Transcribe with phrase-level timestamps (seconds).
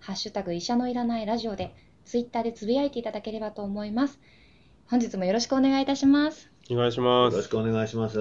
[0.00, 1.74] ハッシュタグ医者のいらないラジオで
[2.06, 4.18] ツイッターでつぶやいていただければと思います。
[4.86, 6.50] 本日もよろしくお願いいたします。
[6.70, 8.18] お願いしまよろしすくお願いします。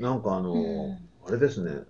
[0.00, 0.98] なんかあの、うん。
[1.26, 1.82] あれですね、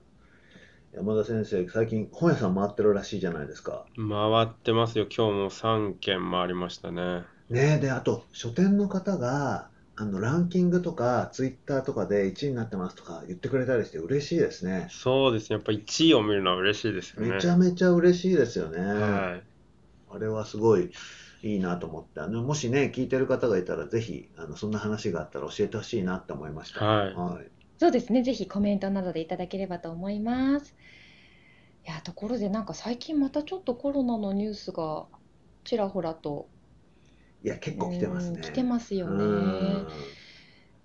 [0.95, 3.85] 山田先生、最近本屋さん回ってるらしいじゃないですか。
[3.97, 5.07] 回ってますよ。
[5.07, 7.23] 今日も3件回りましたね。
[7.51, 9.69] ねで、あと、書店の方が、
[10.03, 14.89] あの、ランキングとか、ツイッターとかで1位になってますとか言ってくれたりして嬉しいですね。
[14.91, 18.81] そうですねやっぱ1位を見るのは嬉しいですよねめちゃめちゃ嬉しいですよね。
[18.81, 19.43] はい
[20.15, 20.93] あれはすごい
[21.43, 26.85] いいなと思って、あの、もしね、聞いてる方がいたら、ぜひ、あの、そんな話があったら教えてほしいなって思いました。
[26.85, 27.53] はいはい。
[27.79, 30.77] そうですねぜひコメントなどでいただければと思います
[31.85, 35.07] いやところでなんか最近またちょっとコロナのニュースが
[35.65, 36.52] ちらほらと
[37.45, 38.37] いや、結構来てますね。
[38.37, 39.87] うん来てますよねうん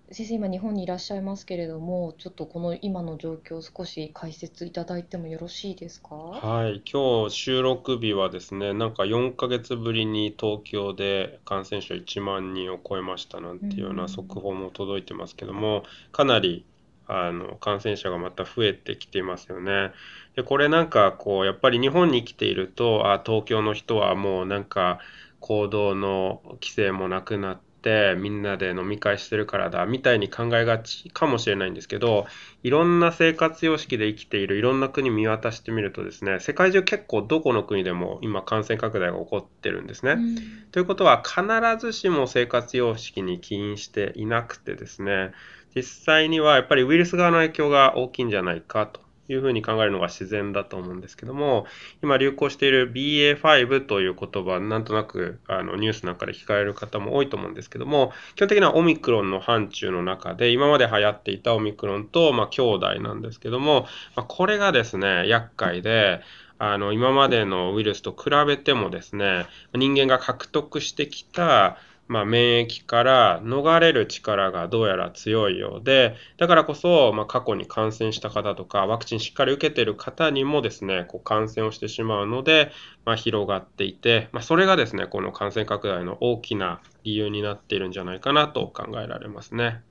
[0.09, 6.15] 先生今日本にいらっしゃいますけれどもちょっとこの今の状況を少し解説いただいてもよろしいですか？
[6.15, 16.65] はい、今日収録日はですね、なんか4ヶ月ぶりに東京で感染者1万人を超えましたなんていうよううんな速報も届いてますけども、かなり
[17.07, 19.91] あの感染者がまた増えてきていますよね。
[20.35, 24.99] で、これなんかこう、やっぱり日本に来ていると、あ、東京の人はもうなんか
[25.39, 32.25] 行動の規制もなくなって、みんなで飲み会してるからだみたいに考えがちかもしれないんですけど、
[32.63, 40.13] いろんな生活様式で生きているいろんな国見渡してみるとですね、世界中結構どこの国でも今感染拡大が起こってるんですね。
[40.13, 40.37] うん
[40.71, 41.41] ということは必
[41.79, 45.31] ずしも生活様式に起因していなくてですね、
[45.75, 51.65] 実際にはやっぱりウイルス側の影響が大きいんじゃないかというふうに考えるのが自然だと思うんですけども、
[52.01, 66.21] 今流行している BA.5 という言葉、なんとなくあのニュースなんかで聞かれる方も多いと思うんですけども、基本的にはオミクロンの範疇の中で、今まで流行っていたオミクロンと、まあ、兄弟なんですけども、まあ、これがですね、厄介で、
[66.59, 69.45] あの今までのウイルスと比べてもですね、
[69.75, 71.77] 人間が獲得してきた、
[72.07, 82.71] まあ、免疫から逃れる力がどうやら強いようで、だからこそ、まあ、過去に感染した方とか、ワクチンしっかり受けている方にもですね、こう感染をしてしまうので、
[83.05, 89.81] まあ、広がっていて、ま、それがですね、この感染拡大の大きな理由になっているんじゃないかなと考えられますね。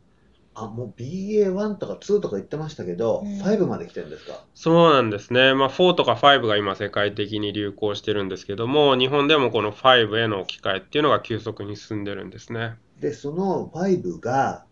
[0.59, 4.45] あ、もう BA1 とか2とか言ってましたけど、うん5まで来てるんですか？
[4.55, 5.55] そうなんですね。
[5.55, 12.77] まあ、4とか5が今世界的に流行してるんですけども、日本でもこの5への置き換えっていうのが急速に進んでるんですね。
[13.01, 14.65] で、その5が、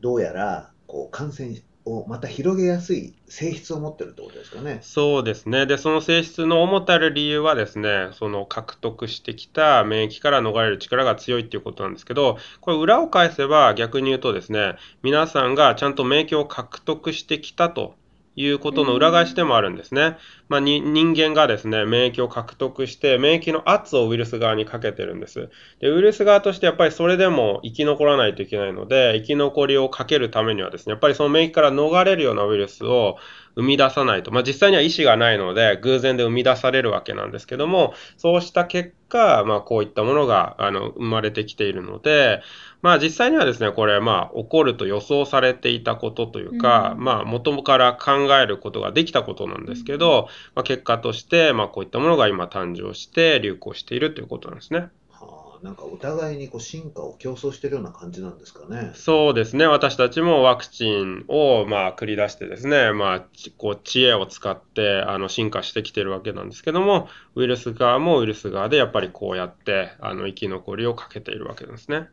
[0.00, 1.54] どうやら、こう、感染
[1.86, 4.78] をまた広げやすい性質を持ってるってことですかね。
[4.82, 5.66] そうですね。
[5.66, 17.94] で、その性質の主たる理由はですね、その獲得してきた免疫から逃れる力が強いっていうことなんですけど、これ裏を返せば逆に言うとですね、皆さんがちゃんと免疫を獲得してきたと
[18.36, 20.16] いうことの裏返しでもあるんですね。
[20.48, 25.50] まあ、に人間がですね、免疫を獲得して、免疫の圧をウイルス側にかけてるんです。
[25.80, 33.16] で、ウイルス側としてやっぱりそれでも生き残らないといけないので、生き残りをかけるためにはですね、やっぱりその免疫から逃れるようなウイルスを
[33.56, 34.30] 生み出さないと。
[34.32, 42.42] まあ、実際には意思がないので、偶然で生み出されるわけなんですけども、そうした結果、まあ、こういったものが、あの、生まれてきているので、
[42.82, 54.88] まあ、実際にはですね、これ、まあ、起こると予想されていたことというか、うんまあ、元から考えることができたことなんですけど、まあ、結果として、まあ、こういったものが今誕生して流行しているということなんですね。
[55.64, 58.90] なんかお互いにこう進化を競争してるような感じなんですかね。
[58.92, 59.66] そうですね。
[59.66, 63.26] 私たちもワクチンを、まあ、繰り出してですね、まあ、
[63.56, 72.10] こう、知恵を使って、あの、進化してきてるわけなんですけども、ウイルス側もウイルス側で、やっぱりこうやって、あの、生き残りをかけているわけですね。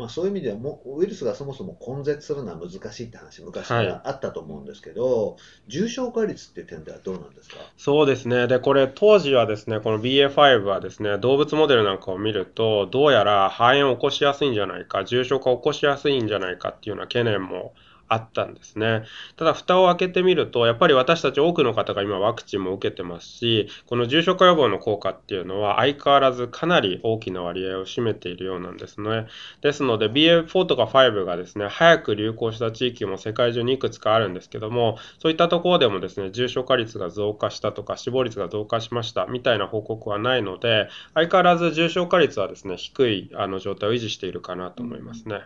[0.00, 5.36] まあそういう意味ではもうウイルスがそもそも根絶するのは難しいって話昔からあったと思うんですけど、
[5.68, 7.56] 重症化率っていう点ではどうなんですか？
[7.76, 8.46] そうですね。
[8.46, 17.74] で、これ当時はですね、この BA.5 はですね、動物モデルなんかを見ると、どうやら肺炎を起こしやすいんじゃないか、重症化を起こしやすいんじゃないかっていうような懸念も
[18.10, 19.04] あったんですね。
[19.36, 29.26] ただ、蓋を開けてみると、やっぱり私たち多くの方が今ワクチンも受けてますし、この重症化予防の効果っていうのは相変わらずかなり大きな割合を占めているようなんですね。
[29.60, 45.42] ですので、BA.4 とか5がですね、早く流行した地域も世界中にいくつかあるんですけども、そういったところでもですね、重症化率が増加したとか、死亡率が増加しましたみたいな報告はないので、相変わらず重症化率はですね、低いあの状態を維持しているかなと思いますね。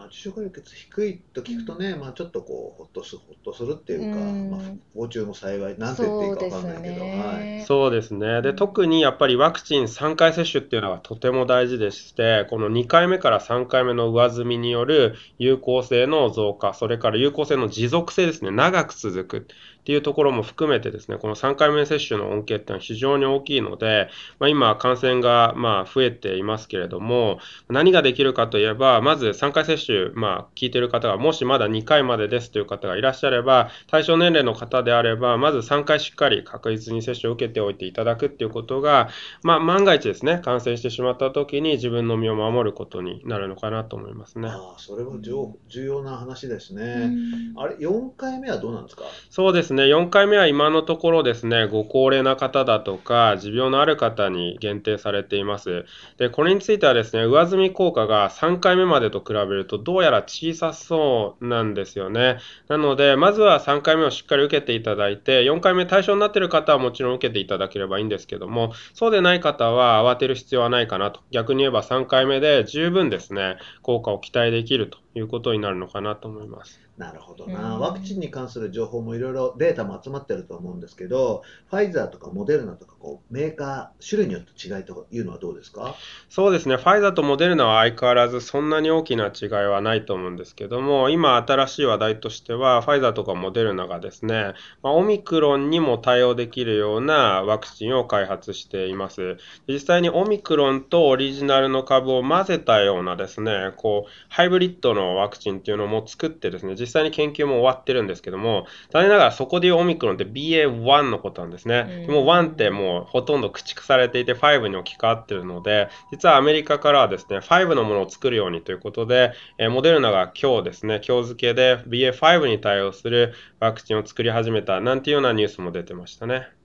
[0.00, 4.48] まあ、重症化率低いと聞くとね、まあ、ちょっとこうほっとすほっとするっていうか、うん。
[4.48, 8.42] まあ、不幸中の幸いなんて言っていいか分かんないけど、そうですねはい、そうですね。
[8.42, 19.48] で、特にやっぱりワクチン3回接種っていうのはとても大事でして、この2回目から3回目の上積みによる有効性の増加、それから有効性の持続性ですね、長く続く
[19.80, 27.38] っていうところも含めてですね、この3回目接種の恩恵っていうのは非常に大きいので、まあ、今感染がまあ増えていますけれども、
[27.68, 39.08] 何ができるかといえば、まず3回接種、まあ、聞いている方がもしまだ2回までですという方がいらっしゃれば、対象年齢の方であれば、まず3回しっかり確実に接種を受けておいていただくっていうことが、
[39.42, 44.48] まあ、万が一ですね、感染してしまった時に自分の身を守ることになるのかなと思いますね。
[44.48, 47.10] ああそれは重重要な話ですね、
[47.54, 47.58] うん。
[47.58, 49.04] あれ4回目はどうなんですか？
[49.30, 55.84] そうですね、4回目は今のところですね、ご高齢な方だとか、持病のある方に限定されています。
[56.18, 62.38] で、これについてはですね、上積み効果が3回目までと比べるとどうやら小さそうなんですよね。
[62.68, 71.20] なので、まずは3回目をしっかり受けていただいて、4回目対象になっている方はもちろん受けていただければいいんですけども、そうでない方は慌てる必要はないかなと。
[71.30, 76.89] 逆に言えば3回目で十分ですね、効果を期待できるということになるのかなと思います。
[77.00, 77.80] なるほどな、うん。
[77.80, 85.94] ワクチンに関する情報もいろいろデータも集まってると思うんですけど、ファイザーとかモデルナとかこうメーカー、種類によって違いというのはどうですか？
[86.28, 99.38] そうですね、ファイザーとモデルナは相変わらずそんなに大きな違いはないと思うんですけども、今新しい話題としては、ファイザーとかモデルナがですね、まあオミクロンにも対応できるようなワクチンを開発しています。
[99.66, 111.86] 実際にオミクロンとオリジナルの株を混ぜたようなですね、こう、ハイブリッドのワクチンっていうのも作ってですね、実際に研究も終わってるんですけども、残念ながらそこでいうオミクロンって BA.1 のことなんですね。
[111.88, 126.59] うんでも1ってもうほとんど駆逐されていて5に置き換わっているので、実はアメリカからはですね、5のものを作るようにということで、えーモデルナが今日ですね、今日付けで BA.5 に対応するワクチンを作り始めたなんていうようなニュースも出てましたね。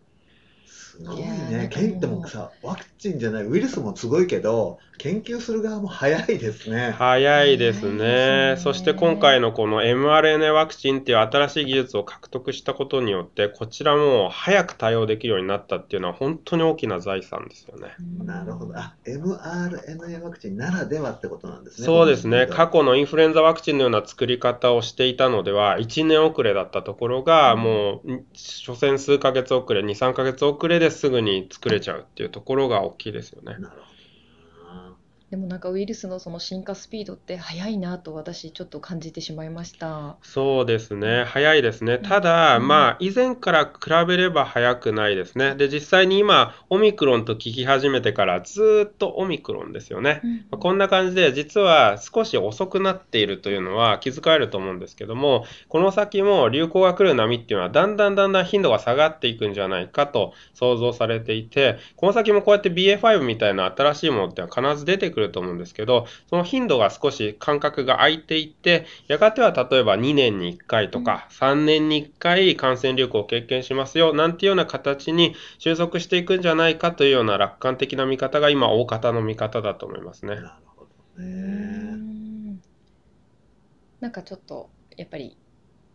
[0.98, 6.96] すごいね、なんかもうけんでもさ、ワクチンじゃない、ウイルスもすごいけど、研究する側も早いですね。
[6.98, 7.98] 早いですね。
[7.98, 17.96] ですねそして今回のこの mRNA ワクチンっていう新しい技術を獲得したことによって、こちらも早く対応できるようになったっていうのは本当に大きな財産ですよね。
[18.24, 18.78] なるほど。
[18.78, 21.86] あ、mRNA ワクチンならではってことなんですね。
[21.86, 22.48] そうですね。
[22.48, 33.58] 過去のインフルエンザワクチンのような作り方をしていたのでは、1年遅れだったところが、もう、ん所詮数ヶ月遅れ、2、3ヶ月遅れですぐに作れちゃうっていうところが大きいですよね。
[33.60, 33.95] なるほど。
[35.36, 40.16] でもなんかウイルスのその進化スピードって速いなと私ちょっと感じてしまいました。
[40.22, 41.26] そうですね。
[41.26, 42.00] 早いですね。
[42.00, 45.56] ただ、うんまあ、以前から比べれば早くないですね。
[45.56, 50.22] で、実際に今、オミクロンと聞き始めてからずーっとオミクロンですよね。
[50.52, 80.36] まあこんな感じで、実は少し遅くなっているというのは気づかれると思うんですけども、この先も流行が来る波っていうのは、だんだんだんだん頻度が下がっていくんじゃないかと想像されていて、この先もこうやって BA.5 みたいな新しいものってのは必ず出てくると思うんですけど、その頻度が少し間隔が空いていって、やがては例えば2年に1回とか3年に1回感染流行を経験しますよ、なんていうような形に収束していくんじゃないかというような楽観的な見方が今、大方の見方だと思いますね。
[80.36, 81.28] なるほどうね。
[81.28, 82.62] ん
[84.00, 85.38] なんかちょっとやっぱり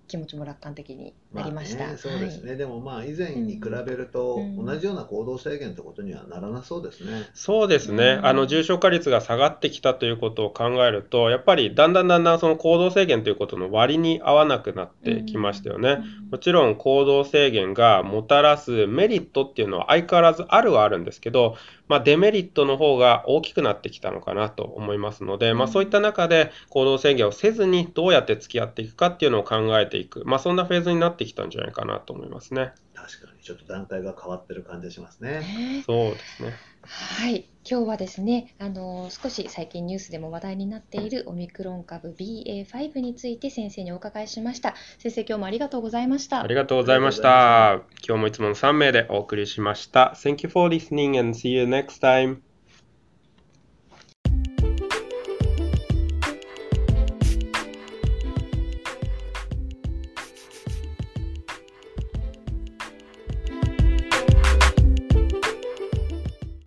[0.08, 1.84] 気持ちも楽観的になりました。
[1.84, 2.50] あね、そうですはい。
[2.50, 2.56] ね。
[2.56, 4.66] でもまあ以前に比べるとうん。
[4.66, 7.28] 同じような行動制限ってことにはならなそうですね。
[7.34, 8.26] そうですね、うん。
[8.26, 15.98] あの重症化率が下がってきたということを考えると、やっぱりだんだんだんだんその行動制限ということの割に合わなくなってきましたよね。
[16.30, 21.56] もちろん行動制限がもたらすメリットっていうのは相変わらずあるはあるんですけど、
[21.90, 32.72] まあ、デメリットの方が大きくなってきたのかなと思いますので、まあ、そういった中で行動制限をせずにどうやって付き合っていくかっていうのを考えていく、まあ、そんなフェーズになってきたんじゃないかなと思いますね。
[32.94, 35.40] 確かにちょっと段階が変わってる感じがしますね。
[35.40, 36.54] ねそうですね。
[36.82, 44.74] はい、今日はですね、あの少し最近ニュースでも話題になっているオミクロン株 BA.5 について先生にお伺いしました。
[44.98, 46.46] 先生、今日もありがとうございましたあ。
[46.46, 47.82] りがとうございました。
[48.06, 50.14] 今日もいつもの3名でお送りしました。
[50.16, 52.49] Thank you for listening and see you next time.